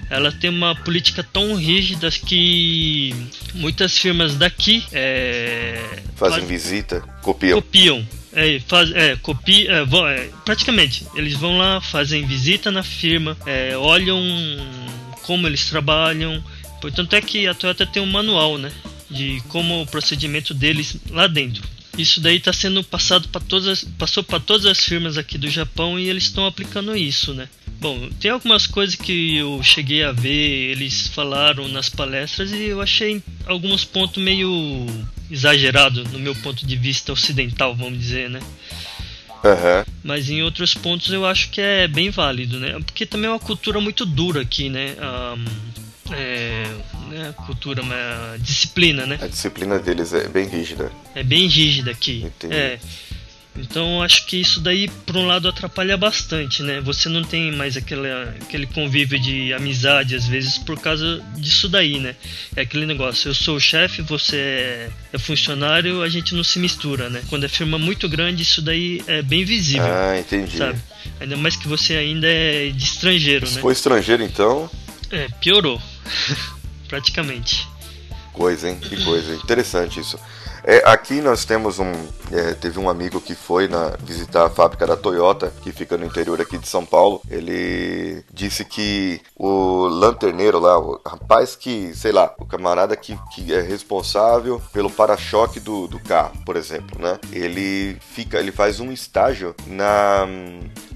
ela 0.10 0.32
tem 0.32 0.50
uma 0.50 0.76
política 0.76 1.24
tão 1.24 1.56
rígida 1.56 2.10
que 2.12 3.16
muitas 3.54 3.98
firmas 3.98 4.36
daqui 4.36 4.84
é, 4.92 5.80
fazem 6.16 6.40
faz, 6.40 6.50
visita, 6.50 7.02
copiam. 7.22 7.62
Copiam. 7.62 8.08
É, 8.34 8.60
faz, 8.60 8.92
é, 8.92 9.16
copia, 9.16 9.72
é, 9.72 9.82
é, 9.82 10.30
praticamente, 10.46 11.06
eles 11.16 11.34
vão 11.34 11.58
lá, 11.58 11.82
fazem 11.82 12.26
visita 12.26 12.70
na 12.70 12.84
firma, 12.84 13.36
é, 13.46 13.76
olham 13.76 14.22
como 15.24 15.48
eles 15.48 15.66
trabalham. 15.70 16.44
Portanto 16.80 17.14
é 17.14 17.22
que 17.22 17.48
a 17.48 17.54
Toyota 17.54 17.86
tem 17.86 18.02
um 18.02 18.06
manual, 18.06 18.58
né? 18.58 18.72
De 19.10 19.42
como 19.48 19.82
o 19.82 19.88
procedimento 19.88 20.54
deles 20.54 20.98
lá 21.10 21.28
dentro. 21.28 21.64
Isso 21.98 22.22
daí 22.22 22.38
está 22.38 22.54
sendo 22.54 22.82
passado 22.84 23.28
para 23.28 23.42
todas, 23.42 23.84
passou 23.98 24.24
para 24.24 24.40
todas 24.40 24.66
as 24.66 24.80
firmas 24.80 25.18
aqui 25.18 25.38
do 25.38 25.50
Japão 25.50 26.00
e 26.00 26.08
eles 26.08 26.24
estão 26.24 26.46
aplicando 26.46 26.96
isso, 26.96 27.34
né? 27.34 27.50
Bom, 27.80 28.10
tem 28.20 28.32
algumas 28.32 28.66
coisas 28.66 28.96
que 28.96 29.38
eu 29.38 29.62
cheguei 29.64 30.04
a 30.04 30.12
ver, 30.12 30.72
eles 30.72 31.08
falaram 31.08 31.68
nas 31.68 31.90
palestras 31.90 32.52
e 32.52 32.66
eu 32.66 32.82
achei 32.82 33.22
alguns 33.46 33.84
pontos 33.84 34.22
meio 34.22 34.86
exagerado 35.30 36.04
no 36.06 36.20
meu 36.20 36.36
ponto 36.36 36.66
de 36.66 36.76
vista 36.76 37.12
ocidental, 37.14 37.76
vamos 37.76 38.00
dizer, 38.00 38.30
né? 38.30 38.40
Uhum. 39.44 39.94
Mas 40.04 40.30
em 40.30 40.42
outros 40.42 40.74
pontos 40.74 41.12
eu 41.12 41.26
acho 41.26 41.50
que 41.50 41.62
é 41.62 41.88
bem 41.88 42.10
válido, 42.10 42.60
né? 42.60 42.74
Porque 42.86 43.06
também 43.06 43.28
é 43.28 43.32
uma 43.32 43.40
cultura 43.40 43.80
muito 43.80 44.06
dura 44.06 44.42
aqui, 44.42 44.70
né? 44.70 44.96
Um, 45.00 46.14
é, 46.14 46.64
né? 47.10 47.34
cultura, 47.46 47.82
uma 47.82 48.38
disciplina, 48.40 49.06
né? 49.06 49.18
A 49.22 49.28
disciplina 49.28 49.80
deles 49.80 50.14
é 50.14 50.28
bem 50.28 50.48
rígida. 50.48 50.92
É 51.16 51.24
bem 51.24 51.48
rígida 51.48 51.92
aqui. 51.92 52.24
Entendi. 52.26 52.54
É. 52.54 52.80
Então 53.60 54.02
acho 54.02 54.26
que 54.26 54.40
isso 54.40 54.60
daí, 54.60 54.88
por 55.06 55.18
um 55.18 55.26
lado, 55.26 55.48
atrapalha 55.48 55.98
bastante, 55.98 56.64
né? 56.64 56.80
Você 56.82 57.10
não 57.10 57.24
tem 57.24 57.52
mais 57.52 57.76
aquele, 57.76 58.12
aquele 58.42 58.66
convívio 58.66 59.20
de 59.20 59.54
amizade, 59.54 60.16
às 60.16 60.26
vezes, 60.26 60.58
por 60.58 60.80
causa 60.80 61.22
disso 61.36 61.68
daí, 61.68 62.00
né? 62.00 62.16
É 62.56 62.62
aquele 62.62 62.86
negócio, 62.86 63.30
eu 63.30 63.36
sou 63.36 63.58
o 63.58 63.60
chefe, 63.60 64.02
você 64.02 64.38
é, 64.38 64.90
é 65.14 65.18
funcionário, 65.18 66.02
a 66.02 66.10
gente 66.10 66.34
não 66.34 66.44
se 66.44 66.60
mistura, 66.60 67.10
né? 67.10 67.22
Quando 67.30 67.44
é 67.44 67.50
firma 67.50 67.78
muito 67.78 68.08
grande, 68.08 68.44
isso 68.44 68.62
daí 68.62 69.02
é 69.08 69.22
bem 69.22 69.44
visível. 69.44 69.86
Ah, 69.86 70.18
entendi. 70.18 70.58
Sabe? 70.58 70.80
Ainda 71.20 71.36
mais 71.36 71.56
que 71.56 71.68
você 71.68 71.96
ainda 71.96 72.28
é 72.28 72.70
de 72.70 72.84
estrangeiro, 72.84 73.46
Se 73.46 73.56
né? 73.56 73.62
for 73.62 73.72
estrangeiro, 73.72 74.24
então. 74.24 74.70
É, 75.12 75.28
piorou. 75.42 75.82
Praticamente. 76.88 77.68
Coisa, 78.34 78.70
hein? 78.70 78.78
Que 78.80 79.04
coisa. 79.04 79.36
Interessante 79.36 80.00
isso. 80.00 80.18
É, 80.64 80.82
aqui 80.86 81.22
nós 81.22 81.46
temos 81.46 81.80
um. 81.80 81.92
É, 82.32 82.54
teve 82.54 82.80
um 82.80 82.90
amigo 82.90 83.20
que 83.20 83.34
foi 83.34 83.68
na, 83.68 83.96
visitar 84.04 84.46
a 84.46 84.50
fábrica 84.50 84.86
da 84.86 84.96
Toyota, 84.96 85.52
que 85.62 85.72
fica 85.72 85.98
no 85.98 86.06
interior 86.06 86.40
aqui 86.40 86.58
de 86.58 86.68
São 86.68 86.86
Paulo. 86.86 87.22
Ele 87.30 88.24
disse 88.32 88.64
que 88.64 89.22
o 89.36 89.88
lanterneiro 89.88 90.60
lá, 90.60 90.78
o 90.78 91.02
rapaz 91.06 91.56
que, 91.56 91.94
sei 91.96 92.12
lá, 92.12 92.34
o 92.38 92.46
camarada 92.46 92.96
que, 92.96 93.18
que 93.34 93.54
é 93.54 93.62
responsável 93.62 94.62
pelo 94.72 94.90
para-choque 94.90 95.60
do, 95.60 95.88
do 95.88 96.00
carro, 96.00 96.34
por 96.46 96.56
exemplo, 96.56 97.02
né? 97.02 97.20
Ele 97.32 97.98
fica, 98.00 98.40
ele 98.40 98.52
faz 98.52 98.80
um 98.80 98.92
estágio 98.92 99.56
na 99.66 100.28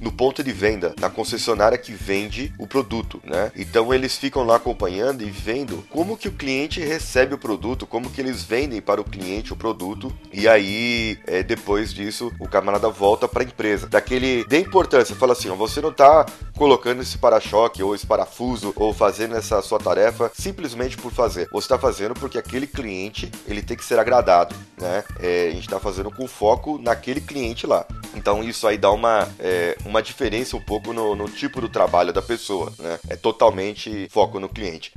no 0.03 0.11
ponto 0.11 0.43
de 0.43 0.51
venda, 0.51 0.93
na 0.99 1.09
concessionária 1.09 1.77
que 1.77 1.93
vende 1.93 2.53
o 2.59 2.67
produto, 2.67 3.21
né? 3.23 3.51
Então 3.55 3.93
eles 3.93 4.17
ficam 4.17 4.43
lá 4.43 4.57
acompanhando 4.57 5.23
e 5.23 5.29
vendo 5.29 5.83
como 5.89 6.17
que 6.17 6.27
o 6.27 6.33
cliente 6.33 6.81
recebe 6.81 7.33
o 7.33 7.37
produto, 7.37 7.87
como 7.87 8.09
que 8.09 8.19
eles 8.19 8.43
vendem 8.43 8.81
para 8.81 8.99
o 8.99 9.05
cliente 9.05 9.52
o 9.53 9.55
produto 9.55 10.11
e 10.31 10.47
aí 10.47 11.17
é, 11.27 11.43
depois 11.43 11.93
disso 11.93 12.31
o 12.39 12.47
camarada 12.47 12.89
volta 12.89 13.27
para 13.27 13.43
a 13.43 13.45
empresa. 13.45 13.87
Daquele 13.87 14.43
de 14.45 14.59
importância, 14.59 15.15
fala 15.15 15.33
assim, 15.33 15.49
ó, 15.49 15.55
você 15.55 15.81
não 15.81 15.89
está 15.89 16.25
colocando 16.57 17.01
esse 17.01 17.17
para-choque 17.17 17.81
ou 17.81 17.95
esse 17.95 18.05
parafuso 18.05 18.73
ou 18.75 18.93
fazendo 18.93 19.35
essa 19.35 19.61
sua 19.61 19.79
tarefa 19.79 20.31
simplesmente 20.33 20.97
por 20.97 21.11
fazer. 21.11 21.47
Você 21.51 21.65
está 21.65 21.79
fazendo 21.79 22.13
porque 22.13 22.37
aquele 22.37 22.67
cliente 22.67 23.31
ele 23.47 23.61
tem 23.61 23.77
que 23.77 23.85
ser 23.85 23.99
agradado, 23.99 24.55
né? 24.79 25.03
É, 25.19 25.47
a 25.47 25.51
gente 25.51 25.65
está 25.65 25.79
fazendo 25.79 26.11
com 26.11 26.27
foco 26.27 26.77
naquele 26.77 27.21
cliente 27.21 27.65
lá. 27.65 27.85
Então 28.15 28.43
isso 28.43 28.67
aí 28.67 28.77
dá 28.77 28.91
uma, 28.91 29.27
é, 29.39 29.77
uma 29.85 30.01
diferença 30.01 30.55
um 30.55 30.61
pouco 30.61 30.93
no, 30.93 31.15
no 31.15 31.29
tipo 31.29 31.61
do 31.61 31.69
trabalho 31.69 32.13
da 32.13 32.21
pessoa, 32.21 32.71
né? 32.79 32.99
É 33.09 33.15
totalmente 33.15 34.07
foco 34.09 34.39
no 34.39 34.49
cliente. 34.49 34.91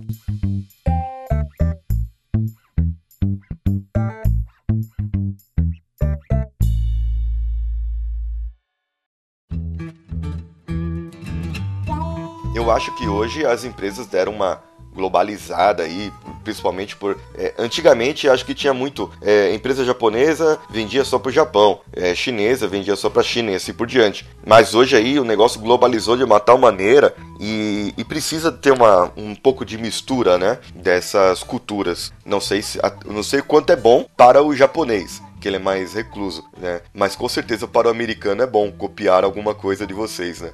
Acho 12.76 12.94
que 12.94 13.08
hoje 13.08 13.44
as 13.44 13.64
empresas 13.64 14.06
deram 14.06 14.32
uma 14.32 14.62
globalizada 14.94 15.82
aí, 15.82 16.10
principalmente 16.42 16.96
por. 16.96 17.18
É, 17.34 17.54
antigamente 17.58 18.28
acho 18.28 18.44
que 18.44 18.54
tinha 18.54 18.72
muito. 18.72 19.10
É, 19.20 19.54
empresa 19.54 19.84
japonesa 19.84 20.58
vendia 20.70 21.04
só 21.04 21.18
para 21.18 21.28
o 21.28 21.32
Japão, 21.32 21.80
é, 21.92 22.14
chinesa 22.14 22.66
vendia 22.66 22.96
só 22.96 23.10
para 23.10 23.20
a 23.20 23.24
China 23.24 23.50
e 23.50 23.54
assim 23.54 23.74
por 23.74 23.86
diante. 23.86 24.26
Mas 24.44 24.74
hoje 24.74 24.96
aí 24.96 25.20
o 25.20 25.24
negócio 25.24 25.60
globalizou 25.60 26.16
de 26.16 26.24
uma 26.24 26.40
tal 26.40 26.56
maneira 26.56 27.14
e, 27.38 27.92
e 27.96 28.04
precisa 28.04 28.50
ter 28.50 28.72
uma, 28.72 29.12
um 29.16 29.34
pouco 29.34 29.64
de 29.64 29.76
mistura, 29.76 30.38
né? 30.38 30.58
Dessas 30.74 31.42
culturas. 31.42 32.12
Não 32.24 32.40
sei 32.40 32.62
se, 32.62 32.80
não 33.04 33.22
sei 33.22 33.42
quanto 33.42 33.70
é 33.70 33.76
bom 33.76 34.06
para 34.16 34.42
o 34.42 34.54
japonês 34.54 35.22
que 35.38 35.46
ele 35.46 35.56
é 35.56 35.60
mais 35.60 35.92
recluso, 35.92 36.42
né? 36.58 36.80
Mas 36.94 37.14
com 37.14 37.28
certeza 37.28 37.68
para 37.68 37.88
o 37.88 37.90
americano 37.90 38.42
é 38.42 38.46
bom 38.46 38.72
copiar 38.72 39.22
alguma 39.22 39.54
coisa 39.54 39.86
de 39.86 39.92
vocês, 39.92 40.40
né? 40.40 40.50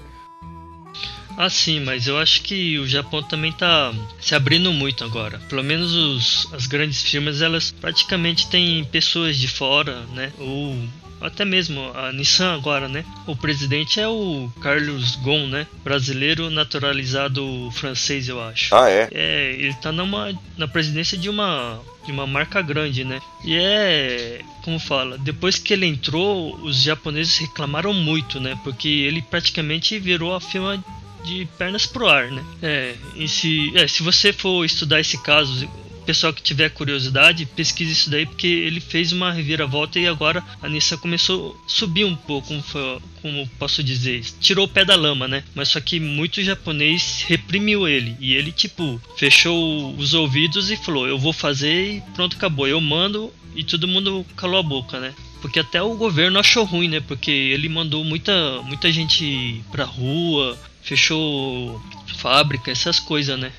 Ah, 1.36 1.50
sim, 1.50 1.80
mas 1.80 2.06
eu 2.06 2.18
acho 2.18 2.42
que 2.42 2.78
o 2.78 2.86
Japão 2.86 3.22
também 3.22 3.50
está 3.50 3.92
se 4.20 4.34
abrindo 4.34 4.72
muito 4.72 5.04
agora. 5.04 5.38
Pelo 5.48 5.62
menos 5.62 5.92
os, 5.94 6.52
as 6.52 6.66
grandes 6.66 7.02
firmas, 7.02 7.42
elas 7.42 7.70
praticamente 7.70 8.48
têm 8.48 8.84
pessoas 8.84 9.36
de 9.36 9.48
fora, 9.48 10.00
né? 10.14 10.32
Ou 10.38 10.76
até 11.20 11.44
mesmo 11.44 11.80
a 11.94 12.12
Nissan 12.12 12.54
agora, 12.54 12.88
né? 12.88 13.04
O 13.26 13.36
presidente 13.36 14.00
é 14.00 14.08
o 14.08 14.50
Carlos 14.60 15.16
Ghosn, 15.16 15.46
né? 15.48 15.66
Brasileiro 15.84 16.50
naturalizado 16.50 17.70
francês, 17.72 18.28
eu 18.28 18.42
acho. 18.42 18.74
Ah, 18.74 18.90
é? 18.90 19.08
É, 19.12 19.52
ele 19.52 19.74
tá 19.74 19.92
numa, 19.92 20.32
na 20.58 20.66
presidência 20.66 21.16
de 21.16 21.28
uma 21.28 21.80
de 22.04 22.10
uma 22.10 22.26
marca 22.26 22.60
grande, 22.60 23.04
né? 23.04 23.20
E 23.44 23.54
é, 23.54 24.40
como 24.64 24.80
fala, 24.80 25.16
depois 25.16 25.56
que 25.56 25.72
ele 25.72 25.86
entrou, 25.86 26.56
os 26.56 26.82
japoneses 26.82 27.38
reclamaram 27.38 27.94
muito, 27.94 28.40
né? 28.40 28.58
Porque 28.64 28.88
ele 28.88 29.22
praticamente 29.22 30.00
virou 30.00 30.34
a 30.34 30.40
firma 30.40 30.82
de 31.24 31.46
pernas 31.58 31.86
pro 31.86 32.08
ar, 32.08 32.30
né? 32.30 32.44
É, 32.62 32.94
e 33.14 33.28
se, 33.28 33.72
é, 33.76 33.86
se 33.86 34.02
você 34.02 34.32
for 34.32 34.64
estudar 34.64 35.00
esse 35.00 35.22
caso, 35.22 35.68
pessoal 36.04 36.32
que 36.32 36.42
tiver 36.42 36.70
curiosidade, 36.70 37.46
pesquise 37.46 37.92
isso 37.92 38.10
daí, 38.10 38.26
porque 38.26 38.46
ele 38.46 38.80
fez 38.80 39.12
uma 39.12 39.32
reviravolta 39.32 39.98
e 39.98 40.06
agora 40.06 40.44
a 40.60 40.68
Nissan 40.68 40.96
começou 40.96 41.56
a 41.64 41.68
subir 41.68 42.04
um 42.04 42.16
pouco, 42.16 42.48
como, 42.48 43.02
como 43.20 43.48
posso 43.58 43.82
dizer, 43.82 44.22
tirou 44.40 44.66
o 44.66 44.68
pé 44.68 44.84
da 44.84 44.96
lama, 44.96 45.26
né? 45.26 45.44
Mas 45.54 45.68
só 45.68 45.80
que 45.80 45.98
muito 46.00 46.42
japonês 46.42 47.24
reprimiu 47.26 47.88
ele 47.88 48.16
e 48.20 48.34
ele, 48.34 48.52
tipo, 48.52 49.00
fechou 49.16 49.94
os 49.96 50.14
ouvidos 50.14 50.70
e 50.70 50.76
falou: 50.76 51.06
Eu 51.06 51.18
vou 51.18 51.32
fazer 51.32 51.96
e 51.96 52.00
pronto, 52.14 52.36
acabou. 52.36 52.66
Eu 52.66 52.80
mando 52.80 53.32
e 53.54 53.64
todo 53.64 53.88
mundo 53.88 54.24
calou 54.36 54.58
a 54.58 54.62
boca, 54.62 54.98
né? 54.98 55.14
Porque 55.40 55.58
até 55.58 55.82
o 55.82 55.96
governo 55.96 56.38
achou 56.38 56.64
ruim, 56.64 56.88
né? 56.88 57.00
Porque 57.00 57.30
ele 57.30 57.68
mandou 57.68 58.04
muita, 58.04 58.62
muita 58.62 58.90
gente 58.92 59.62
pra 59.70 59.84
rua, 59.84 60.56
fechou 60.82 61.80
fábrica, 62.16 62.70
essas 62.70 63.00
coisas, 63.00 63.38
né? 63.38 63.52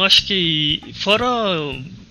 Então 0.00 0.06
acho 0.06 0.24
que 0.24 0.80
fora 0.94 1.26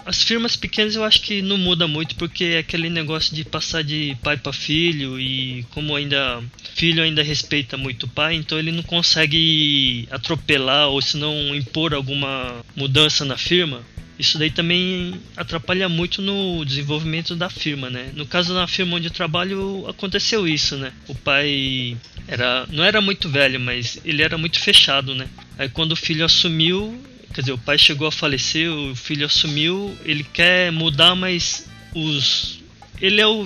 as 0.05 0.21
firmas 0.21 0.55
pequenas 0.55 0.93
eu 0.93 1.03
acho 1.03 1.21
que 1.21 1.41
não 1.41 1.57
muda 1.57 1.87
muito 1.87 2.15
porque 2.17 2.43
é 2.43 2.57
aquele 2.59 2.87
negócio 2.87 3.35
de 3.35 3.43
passar 3.43 3.83
de 3.83 4.15
pai 4.21 4.37
para 4.37 4.53
filho 4.53 5.19
e 5.19 5.65
como 5.71 5.95
ainda 5.95 6.39
filho 6.75 7.01
ainda 7.01 7.23
respeita 7.23 7.77
muito 7.77 8.03
o 8.03 8.07
pai, 8.07 8.35
então 8.35 8.59
ele 8.59 8.71
não 8.71 8.83
consegue 8.83 10.07
atropelar 10.11 10.89
ou 10.89 11.01
se 11.01 11.17
não 11.17 11.55
impor 11.55 11.95
alguma 11.95 12.63
mudança 12.75 13.25
na 13.25 13.37
firma. 13.37 13.81
Isso 14.19 14.37
daí 14.37 14.51
também 14.51 15.19
atrapalha 15.35 15.89
muito 15.89 16.21
no 16.21 16.63
desenvolvimento 16.63 17.35
da 17.35 17.49
firma, 17.49 17.89
né? 17.89 18.11
No 18.13 18.27
caso 18.27 18.53
da 18.53 18.67
firma 18.67 18.97
onde 18.97 19.07
eu 19.07 19.11
trabalho 19.11 19.87
aconteceu 19.87 20.47
isso, 20.47 20.77
né? 20.77 20.93
O 21.07 21.15
pai 21.15 21.97
era 22.27 22.67
não 22.71 22.83
era 22.83 23.01
muito 23.01 23.27
velho, 23.27 23.59
mas 23.59 23.99
ele 24.05 24.21
era 24.21 24.37
muito 24.37 24.59
fechado, 24.59 25.15
né? 25.15 25.27
Aí 25.57 25.67
quando 25.69 25.93
o 25.93 25.95
filho 25.95 26.23
assumiu, 26.23 27.09
quer 27.33 27.41
dizer, 27.41 27.53
o 27.53 27.57
pai 27.57 27.77
chegou 27.77 28.07
a 28.07 28.11
falecer, 28.11 28.71
o 28.71 28.95
filho 28.95 29.25
assumiu, 29.25 29.95
ele 30.03 30.23
quer 30.23 30.71
mudar, 30.71 31.15
mas 31.15 31.67
os 31.93 32.59
ele 33.01 33.21
é 33.21 33.27
o 33.27 33.45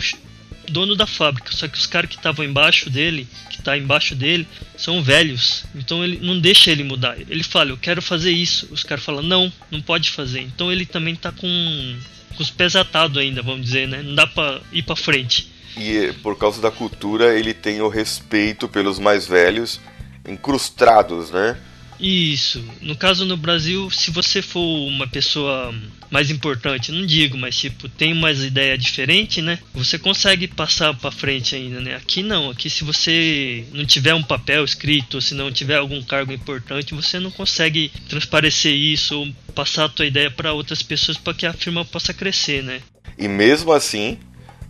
dono 0.70 0.96
da 0.96 1.06
fábrica, 1.06 1.52
só 1.52 1.68
que 1.68 1.78
os 1.78 1.86
caras 1.86 2.10
que 2.10 2.16
estavam 2.16 2.46
embaixo 2.46 2.90
dele, 2.90 3.28
que 3.50 3.62
tá 3.62 3.78
embaixo 3.78 4.16
dele, 4.16 4.48
são 4.78 5.04
velhos. 5.04 5.66
Então 5.76 6.04
ele 6.04 6.20
não 6.22 6.40
deixa 6.40 6.72
ele 6.72 6.84
mudar. 6.84 7.18
Ele 7.20 7.44
fala, 7.44 7.72
eu 7.72 7.78
quero 7.78 8.02
fazer 8.02 8.32
isso. 8.32 8.68
Os 8.72 8.84
caras 8.84 9.04
falam, 9.04 9.22
não, 9.22 9.52
não 9.70 9.82
pode 9.82 10.10
fazer. 10.10 10.42
Então 10.42 10.72
ele 10.72 10.86
também 10.86 11.16
tá 11.16 11.32
com, 11.32 11.98
com 12.36 12.44
os 12.44 12.50
pés 12.50 12.76
atados 12.76 13.18
ainda, 13.18 13.42
vamos 13.42 13.66
dizer, 13.66 13.88
né? 13.88 14.02
Não 14.02 14.16
dá 14.16 14.26
pra 14.26 14.62
ir 14.72 14.84
pra 14.84 14.96
frente. 14.96 15.52
E 15.78 16.14
por 16.22 16.38
causa 16.38 16.62
da 16.62 16.72
cultura, 16.72 17.38
ele 17.38 17.54
tem 17.54 17.82
o 17.82 17.90
respeito 17.90 18.68
pelos 18.68 19.00
mais 19.00 19.28
velhos, 19.28 19.80
incrustados, 20.28 21.32
né? 21.32 21.58
Isso. 22.04 22.62
No 22.82 22.98
caso 22.98 23.26
no 23.26 23.38
Brasil, 23.38 23.90
se 23.90 24.12
você 24.12 24.42
for 24.42 24.60
uma 24.60 25.08
pessoa 25.08 25.74
mais 26.12 26.30
importante, 26.30 26.92
não 26.92 27.06
digo, 27.06 27.38
mas 27.38 27.56
tipo, 27.56 27.88
tem 27.88 28.12
umas 28.12 28.44
ideia 28.44 28.78
diferente, 28.78 29.42
né? 29.42 29.58
Você 29.74 29.98
consegue 29.98 30.46
passar 30.46 30.94
para 30.94 31.10
frente 31.12 31.56
ainda, 31.56 31.80
né? 31.80 31.96
Aqui 31.96 32.22
não, 32.22 32.50
aqui 32.50 32.70
se 32.70 32.84
você 32.84 33.64
não 33.72 33.86
tiver 33.86 34.14
um 34.14 34.22
papel 34.22 34.66
escrito, 34.66 35.22
se 35.22 35.34
não 35.34 35.50
tiver 35.50 35.78
algum 35.78 36.04
cargo 36.04 36.34
importante, 36.34 36.94
você 36.94 37.22
não 37.22 37.32
consegue 37.32 37.90
transparecer 38.10 38.74
isso 38.74 39.18
ou 39.18 39.28
passar 39.56 39.86
a 39.86 39.90
tua 39.90 40.06
ideia 40.06 40.30
para 40.30 40.52
outras 40.52 40.84
pessoas 40.84 41.18
para 41.18 41.34
que 41.34 41.46
a 41.46 41.54
firma 41.54 41.86
possa 41.86 42.14
crescer, 42.14 42.62
né? 42.62 42.82
E 43.18 43.30
mesmo 43.30 43.72
assim, 43.72 44.20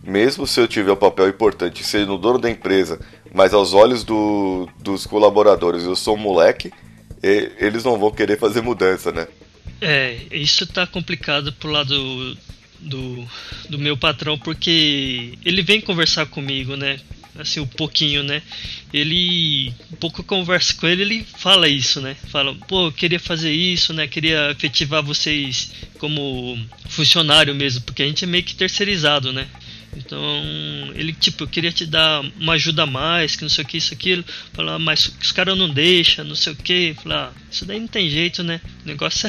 mesmo 0.04 0.46
se 0.46 0.60
eu 0.60 0.68
tiver 0.68 0.92
um 0.92 0.96
papel 0.96 1.28
importante, 1.28 1.82
sendo 1.82 2.16
dono 2.16 2.38
da 2.38 2.48
empresa, 2.48 3.00
mas 3.34 3.52
aos 3.52 3.74
olhos 3.74 4.04
do, 4.04 4.68
dos 4.80 5.04
colaboradores 5.04 5.82
eu 5.82 5.96
sou 5.96 6.14
um 6.14 6.20
moleque, 6.20 6.70
eles 7.58 7.84
não 7.84 7.98
vão 7.98 8.10
querer 8.10 8.38
fazer 8.38 8.60
mudança, 8.60 9.10
né? 9.10 9.26
É, 9.80 10.18
isso 10.30 10.66
tá 10.66 10.86
complicado 10.86 11.52
pro 11.52 11.70
lado 11.70 12.36
do, 12.78 13.26
do 13.68 13.78
meu 13.78 13.96
patrão, 13.96 14.38
porque 14.38 15.38
ele 15.44 15.62
vem 15.62 15.80
conversar 15.80 16.26
comigo, 16.26 16.76
né? 16.76 16.98
Assim, 17.36 17.58
um 17.58 17.66
pouquinho, 17.66 18.22
né? 18.22 18.42
Ele, 18.92 19.72
um 19.92 19.96
pouco 19.96 20.20
eu 20.20 20.24
converso 20.24 20.76
com 20.76 20.86
ele, 20.86 21.02
ele 21.02 21.26
fala 21.38 21.68
isso, 21.68 22.00
né? 22.00 22.16
Fala, 22.30 22.54
pô, 22.68 22.86
eu 22.86 22.92
queria 22.92 23.18
fazer 23.18 23.50
isso, 23.50 23.92
né? 23.92 24.06
Queria 24.06 24.52
efetivar 24.52 25.02
vocês 25.02 25.72
como 25.98 26.56
funcionário 26.88 27.54
mesmo, 27.54 27.82
porque 27.82 28.04
a 28.04 28.06
gente 28.06 28.22
é 28.22 28.26
meio 28.26 28.44
que 28.44 28.54
terceirizado, 28.54 29.32
né? 29.32 29.48
Então, 29.96 30.20
ele, 30.94 31.12
tipo, 31.12 31.44
eu 31.44 31.48
queria 31.48 31.72
te 31.72 31.86
dar 31.86 32.20
uma 32.38 32.54
ajuda 32.54 32.82
a 32.82 32.86
mais, 32.86 33.36
que 33.36 33.42
não 33.42 33.48
sei 33.48 33.64
o 33.64 33.66
que, 33.66 33.78
isso, 33.78 33.94
aquilo. 33.94 34.24
Falar, 34.52 34.78
mas 34.78 35.12
os 35.20 35.32
caras 35.32 35.56
não 35.56 35.68
deixam, 35.68 36.24
não 36.24 36.34
sei 36.34 36.52
o 36.52 36.56
que. 36.56 36.96
Falar, 37.02 37.32
ah, 37.34 37.40
isso 37.50 37.64
daí 37.64 37.78
não 37.78 37.86
tem 37.86 38.08
jeito, 38.08 38.42
né? 38.42 38.60
O 38.84 38.88
negócio 38.88 39.28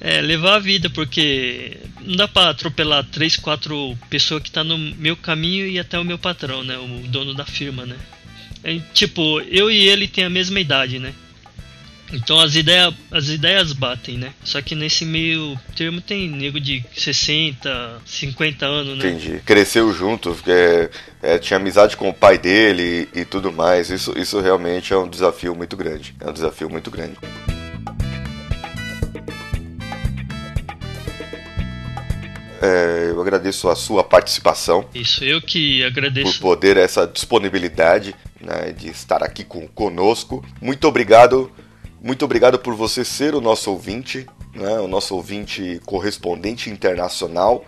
é, 0.00 0.18
é, 0.18 0.20
levar 0.20 0.56
a 0.56 0.60
vida, 0.60 0.88
porque 0.90 1.76
não 2.04 2.16
dá 2.16 2.28
pra 2.28 2.50
atropelar 2.50 3.04
três, 3.04 3.36
quatro 3.36 3.98
pessoas 4.08 4.42
que 4.42 4.50
tá 4.50 4.62
no 4.62 4.78
meu 4.78 5.16
caminho 5.16 5.66
e 5.66 5.78
até 5.78 5.98
o 5.98 6.04
meu 6.04 6.18
patrão, 6.18 6.62
né? 6.62 6.78
O 6.78 7.06
dono 7.08 7.34
da 7.34 7.44
firma, 7.44 7.84
né? 7.84 7.96
É, 8.62 8.78
tipo, 8.92 9.40
eu 9.42 9.70
e 9.70 9.88
ele 9.88 10.08
tem 10.08 10.24
a 10.24 10.30
mesma 10.30 10.60
idade, 10.60 10.98
né? 10.98 11.14
Então 12.12 12.38
as, 12.38 12.54
ideia, 12.54 12.94
as 13.10 13.28
ideias 13.28 13.72
batem, 13.72 14.16
né? 14.16 14.32
Só 14.44 14.62
que 14.62 14.74
nesse 14.74 15.04
meio 15.04 15.58
termo 15.74 16.00
tem 16.00 16.28
nego 16.28 16.60
de 16.60 16.84
60, 16.94 18.02
50 18.04 18.66
anos, 18.66 18.98
né? 18.98 19.10
Entendi. 19.10 19.40
Cresceu 19.44 19.92
junto, 19.92 20.36
é, 20.46 20.90
é, 21.22 21.38
tinha 21.38 21.56
amizade 21.56 21.96
com 21.96 22.08
o 22.08 22.14
pai 22.14 22.38
dele 22.38 23.08
e, 23.14 23.20
e 23.20 23.24
tudo 23.24 23.52
mais. 23.52 23.90
Isso, 23.90 24.16
isso 24.16 24.40
realmente 24.40 24.92
é 24.92 24.96
um 24.96 25.08
desafio 25.08 25.54
muito 25.54 25.76
grande. 25.76 26.14
É 26.20 26.28
um 26.28 26.32
desafio 26.32 26.70
muito 26.70 26.90
grande. 26.90 27.16
É, 32.62 33.10
eu 33.10 33.20
agradeço 33.20 33.68
a 33.68 33.76
sua 33.76 34.02
participação. 34.02 34.88
Isso, 34.94 35.24
eu 35.24 35.42
que 35.42 35.84
agradeço. 35.84 36.32
Por 36.32 36.40
poder, 36.40 36.76
essa 36.76 37.06
disponibilidade 37.06 38.14
né, 38.40 38.72
de 38.72 38.88
estar 38.88 39.22
aqui 39.22 39.44
com, 39.44 39.66
conosco. 39.68 40.44
Muito 40.60 40.86
obrigado 40.88 41.52
muito 42.02 42.24
obrigado 42.24 42.58
por 42.58 42.74
você 42.74 43.04
ser 43.04 43.34
o 43.34 43.40
nosso 43.40 43.70
ouvinte, 43.70 44.26
né, 44.54 44.78
o 44.80 44.88
nosso 44.88 45.14
ouvinte 45.14 45.80
correspondente 45.84 46.70
internacional 46.70 47.64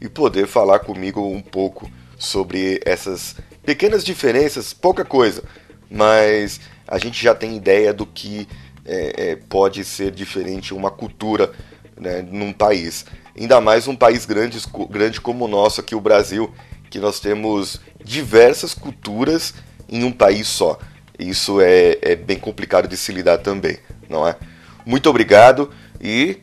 e 0.00 0.08
poder 0.08 0.46
falar 0.46 0.80
comigo 0.80 1.20
um 1.26 1.40
pouco 1.40 1.90
sobre 2.18 2.80
essas 2.84 3.36
pequenas 3.64 4.04
diferenças, 4.04 4.72
pouca 4.72 5.04
coisa, 5.04 5.42
mas 5.90 6.60
a 6.86 6.98
gente 6.98 7.22
já 7.22 7.34
tem 7.34 7.56
ideia 7.56 7.92
do 7.92 8.06
que 8.06 8.48
é, 8.84 9.30
é, 9.30 9.36
pode 9.36 9.84
ser 9.84 10.10
diferente 10.12 10.72
uma 10.72 10.90
cultura 10.90 11.52
né, 11.98 12.22
num 12.22 12.52
país. 12.52 13.04
Ainda 13.38 13.60
mais 13.60 13.88
um 13.88 13.96
país 13.96 14.24
grande, 14.24 14.58
grande 14.88 15.20
como 15.20 15.44
o 15.44 15.48
nosso 15.48 15.80
aqui, 15.80 15.94
o 15.94 16.00
Brasil, 16.00 16.52
que 16.88 16.98
nós 16.98 17.20
temos 17.20 17.80
diversas 18.02 18.72
culturas 18.72 19.54
em 19.88 20.04
um 20.04 20.12
país 20.12 20.46
só. 20.46 20.78
Isso 21.18 21.60
é, 21.60 21.98
é 22.02 22.16
bem 22.16 22.38
complicado 22.38 22.86
de 22.86 22.96
se 22.96 23.12
lidar 23.12 23.38
também, 23.38 23.78
não 24.08 24.26
é? 24.26 24.36
Muito 24.84 25.08
obrigado 25.08 25.70
e 26.00 26.38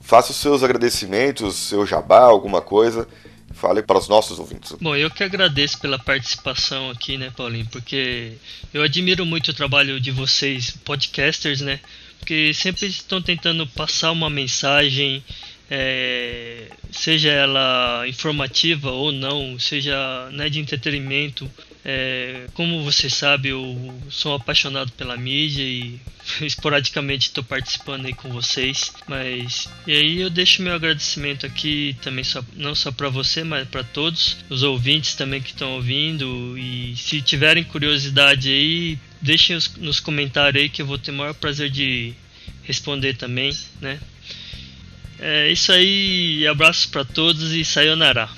faça 0.00 0.32
os 0.32 0.36
seus 0.36 0.62
agradecimentos, 0.62 1.54
seu 1.54 1.86
jabá, 1.86 2.20
alguma 2.20 2.60
coisa. 2.60 3.06
Fale 3.52 3.82
para 3.82 3.98
os 3.98 4.08
nossos 4.08 4.38
ouvintes. 4.38 4.72
Bom, 4.80 4.96
eu 4.96 5.10
que 5.10 5.22
agradeço 5.22 5.78
pela 5.80 5.98
participação 5.98 6.88
aqui, 6.88 7.18
né, 7.18 7.32
Paulinho? 7.36 7.66
Porque 7.66 8.32
eu 8.72 8.82
admiro 8.82 9.26
muito 9.26 9.50
o 9.50 9.54
trabalho 9.54 10.00
de 10.00 10.10
vocês, 10.10 10.70
podcasters, 10.84 11.60
né? 11.60 11.80
Porque 12.18 12.54
sempre 12.54 12.86
estão 12.86 13.20
tentando 13.20 13.66
passar 13.66 14.12
uma 14.12 14.30
mensagem, 14.30 15.22
é, 15.70 16.68
seja 16.92 17.30
ela 17.30 18.04
informativa 18.06 18.90
ou 18.90 19.10
não, 19.10 19.58
seja 19.58 20.28
né, 20.32 20.48
de 20.48 20.60
entretenimento, 20.60 21.50
é, 21.84 22.46
como 22.52 22.84
você 22.84 23.08
sabe, 23.08 23.48
eu 23.48 24.00
sou 24.10 24.34
apaixonado 24.34 24.92
pela 24.92 25.16
mídia 25.16 25.62
e 25.62 25.98
esporadicamente 26.44 27.28
estou 27.28 27.42
participando 27.42 28.06
aí 28.06 28.12
com 28.12 28.28
vocês. 28.30 28.92
Mas 29.08 29.68
e 29.86 29.92
aí 29.92 30.20
eu 30.20 30.30
deixo 30.30 30.62
meu 30.62 30.74
agradecimento 30.74 31.46
aqui 31.46 31.96
também 32.02 32.24
só, 32.24 32.44
não 32.54 32.74
só 32.74 32.92
para 32.92 33.08
você, 33.08 33.42
mas 33.42 33.66
para 33.68 33.82
todos 33.82 34.36
os 34.50 34.62
ouvintes 34.62 35.14
também 35.14 35.40
que 35.40 35.50
estão 35.50 35.72
ouvindo. 35.72 36.56
E 36.58 36.94
se 36.96 37.22
tiverem 37.22 37.64
curiosidade 37.64 38.50
aí, 38.50 38.98
deixem 39.20 39.58
nos 39.78 40.00
comentários 40.00 40.62
aí 40.62 40.68
que 40.68 40.82
eu 40.82 40.86
vou 40.86 40.98
ter 40.98 41.12
o 41.12 41.14
maior 41.14 41.34
prazer 41.34 41.70
de 41.70 42.14
responder 42.62 43.16
também, 43.16 43.56
né? 43.80 43.98
É 45.18 45.50
isso 45.50 45.70
aí, 45.70 46.46
abraços 46.46 46.86
para 46.86 47.04
todos 47.04 47.52
e 47.52 47.62
sayonara. 47.62 48.28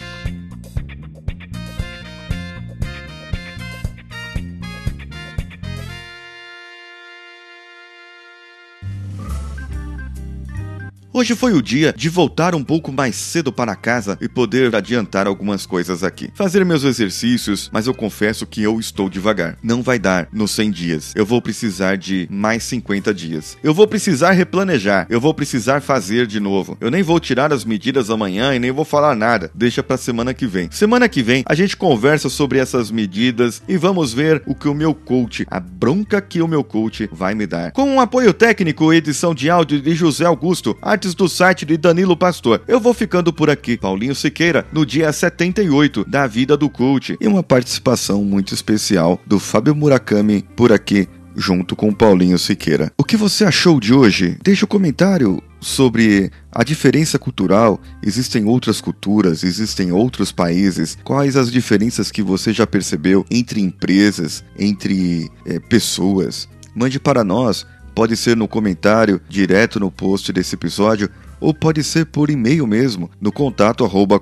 Hoje 11.22 11.36
foi 11.36 11.52
o 11.52 11.62
dia 11.62 11.94
de 11.96 12.08
voltar 12.08 12.52
um 12.52 12.64
pouco 12.64 12.90
mais 12.90 13.14
cedo 13.14 13.52
para 13.52 13.76
casa 13.76 14.18
e 14.20 14.28
poder 14.28 14.74
adiantar 14.74 15.28
algumas 15.28 15.64
coisas 15.64 16.02
aqui. 16.02 16.28
Fazer 16.34 16.64
meus 16.64 16.82
exercícios, 16.82 17.70
mas 17.72 17.86
eu 17.86 17.94
confesso 17.94 18.44
que 18.44 18.60
eu 18.60 18.80
estou 18.80 19.08
devagar. 19.08 19.56
Não 19.62 19.82
vai 19.82 20.00
dar 20.00 20.26
nos 20.32 20.50
100 20.50 20.70
dias. 20.72 21.12
Eu 21.14 21.24
vou 21.24 21.40
precisar 21.40 21.96
de 21.96 22.26
mais 22.28 22.64
50 22.64 23.14
dias. 23.14 23.56
Eu 23.62 23.72
vou 23.72 23.86
precisar 23.86 24.32
replanejar. 24.32 25.06
Eu 25.08 25.20
vou 25.20 25.32
precisar 25.32 25.80
fazer 25.80 26.26
de 26.26 26.40
novo. 26.40 26.76
Eu 26.80 26.90
nem 26.90 27.04
vou 27.04 27.20
tirar 27.20 27.52
as 27.52 27.64
medidas 27.64 28.10
amanhã 28.10 28.52
e 28.52 28.58
nem 28.58 28.72
vou 28.72 28.84
falar 28.84 29.14
nada. 29.14 29.48
Deixa 29.54 29.80
para 29.80 29.96
semana 29.96 30.34
que 30.34 30.48
vem. 30.48 30.68
Semana 30.72 31.08
que 31.08 31.22
vem 31.22 31.44
a 31.46 31.54
gente 31.54 31.76
conversa 31.76 32.28
sobre 32.28 32.58
essas 32.58 32.90
medidas 32.90 33.62
e 33.68 33.76
vamos 33.76 34.12
ver 34.12 34.42
o 34.44 34.56
que 34.56 34.66
o 34.66 34.74
meu 34.74 34.92
coach, 34.92 35.46
a 35.48 35.60
bronca 35.60 36.20
que 36.20 36.42
o 36.42 36.48
meu 36.48 36.64
coach 36.64 37.08
vai 37.12 37.32
me 37.32 37.46
dar. 37.46 37.70
Com 37.70 37.84
um 37.84 38.00
apoio 38.00 38.34
técnico, 38.34 38.92
edição 38.92 39.32
de 39.32 39.48
áudio 39.48 39.80
de 39.80 39.94
José 39.94 40.24
Augusto, 40.24 40.76
artes 40.82 41.11
do 41.14 41.28
site 41.28 41.64
de 41.64 41.76
Danilo 41.76 42.16
Pastor. 42.16 42.62
Eu 42.66 42.80
vou 42.80 42.94
ficando 42.94 43.32
por 43.32 43.50
aqui, 43.50 43.76
Paulinho 43.76 44.14
Siqueira, 44.14 44.66
no 44.72 44.84
dia 44.84 45.12
78 45.12 46.04
da 46.04 46.26
vida 46.26 46.56
do 46.56 46.68
coach 46.68 47.16
e 47.20 47.26
uma 47.26 47.42
participação 47.42 48.24
muito 48.24 48.54
especial 48.54 49.20
do 49.26 49.38
Fábio 49.38 49.74
Murakami 49.74 50.44
por 50.56 50.72
aqui 50.72 51.08
junto 51.36 51.74
com 51.74 51.92
Paulinho 51.92 52.38
Siqueira. 52.38 52.92
O 52.96 53.04
que 53.04 53.16
você 53.16 53.44
achou 53.44 53.80
de 53.80 53.92
hoje? 53.92 54.36
Deixe 54.42 54.64
um 54.64 54.68
comentário 54.68 55.42
sobre 55.60 56.30
a 56.50 56.62
diferença 56.64 57.18
cultural. 57.18 57.80
Existem 58.02 58.44
outras 58.44 58.80
culturas, 58.80 59.42
existem 59.42 59.92
outros 59.92 60.32
países. 60.32 60.98
Quais 61.04 61.36
as 61.36 61.50
diferenças 61.50 62.10
que 62.10 62.22
você 62.22 62.52
já 62.52 62.66
percebeu 62.66 63.24
entre 63.30 63.60
empresas, 63.60 64.44
entre 64.58 65.30
é, 65.46 65.58
pessoas? 65.58 66.48
Mande 66.74 66.98
para 66.98 67.22
nós 67.22 67.66
Pode 67.94 68.16
ser 68.16 68.36
no 68.36 68.48
comentário 68.48 69.20
direto 69.28 69.78
no 69.78 69.90
post 69.90 70.32
desse 70.32 70.54
episódio 70.54 71.08
ou 71.40 71.52
pode 71.52 71.82
ser 71.82 72.06
por 72.06 72.30
e-mail 72.30 72.66
mesmo 72.66 73.10
no 73.20 73.32
contato 73.32 73.84
arroba. 73.84 74.20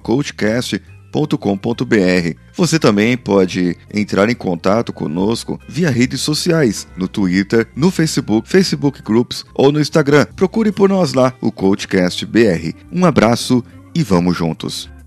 Você 2.57 2.79
também 2.79 3.17
pode 3.17 3.77
entrar 3.93 4.29
em 4.29 4.35
contato 4.35 4.93
conosco 4.93 5.61
via 5.69 5.91
redes 5.91 6.21
sociais, 6.21 6.87
no 6.97 7.09
Twitter, 7.09 7.69
no 7.75 7.91
Facebook, 7.91 8.49
Facebook 8.49 9.03
Groups 9.03 9.45
ou 9.55 9.73
no 9.73 9.81
Instagram. 9.81 10.27
Procure 10.37 10.71
por 10.71 10.89
nós 10.89 11.13
lá, 11.13 11.33
o 11.41 11.51
Coachcast 11.51 12.25
BR. 12.27 12.75
Um 12.93 13.05
abraço 13.05 13.65
e 13.95 14.03
vamos 14.03 14.37
juntos! 14.37 15.00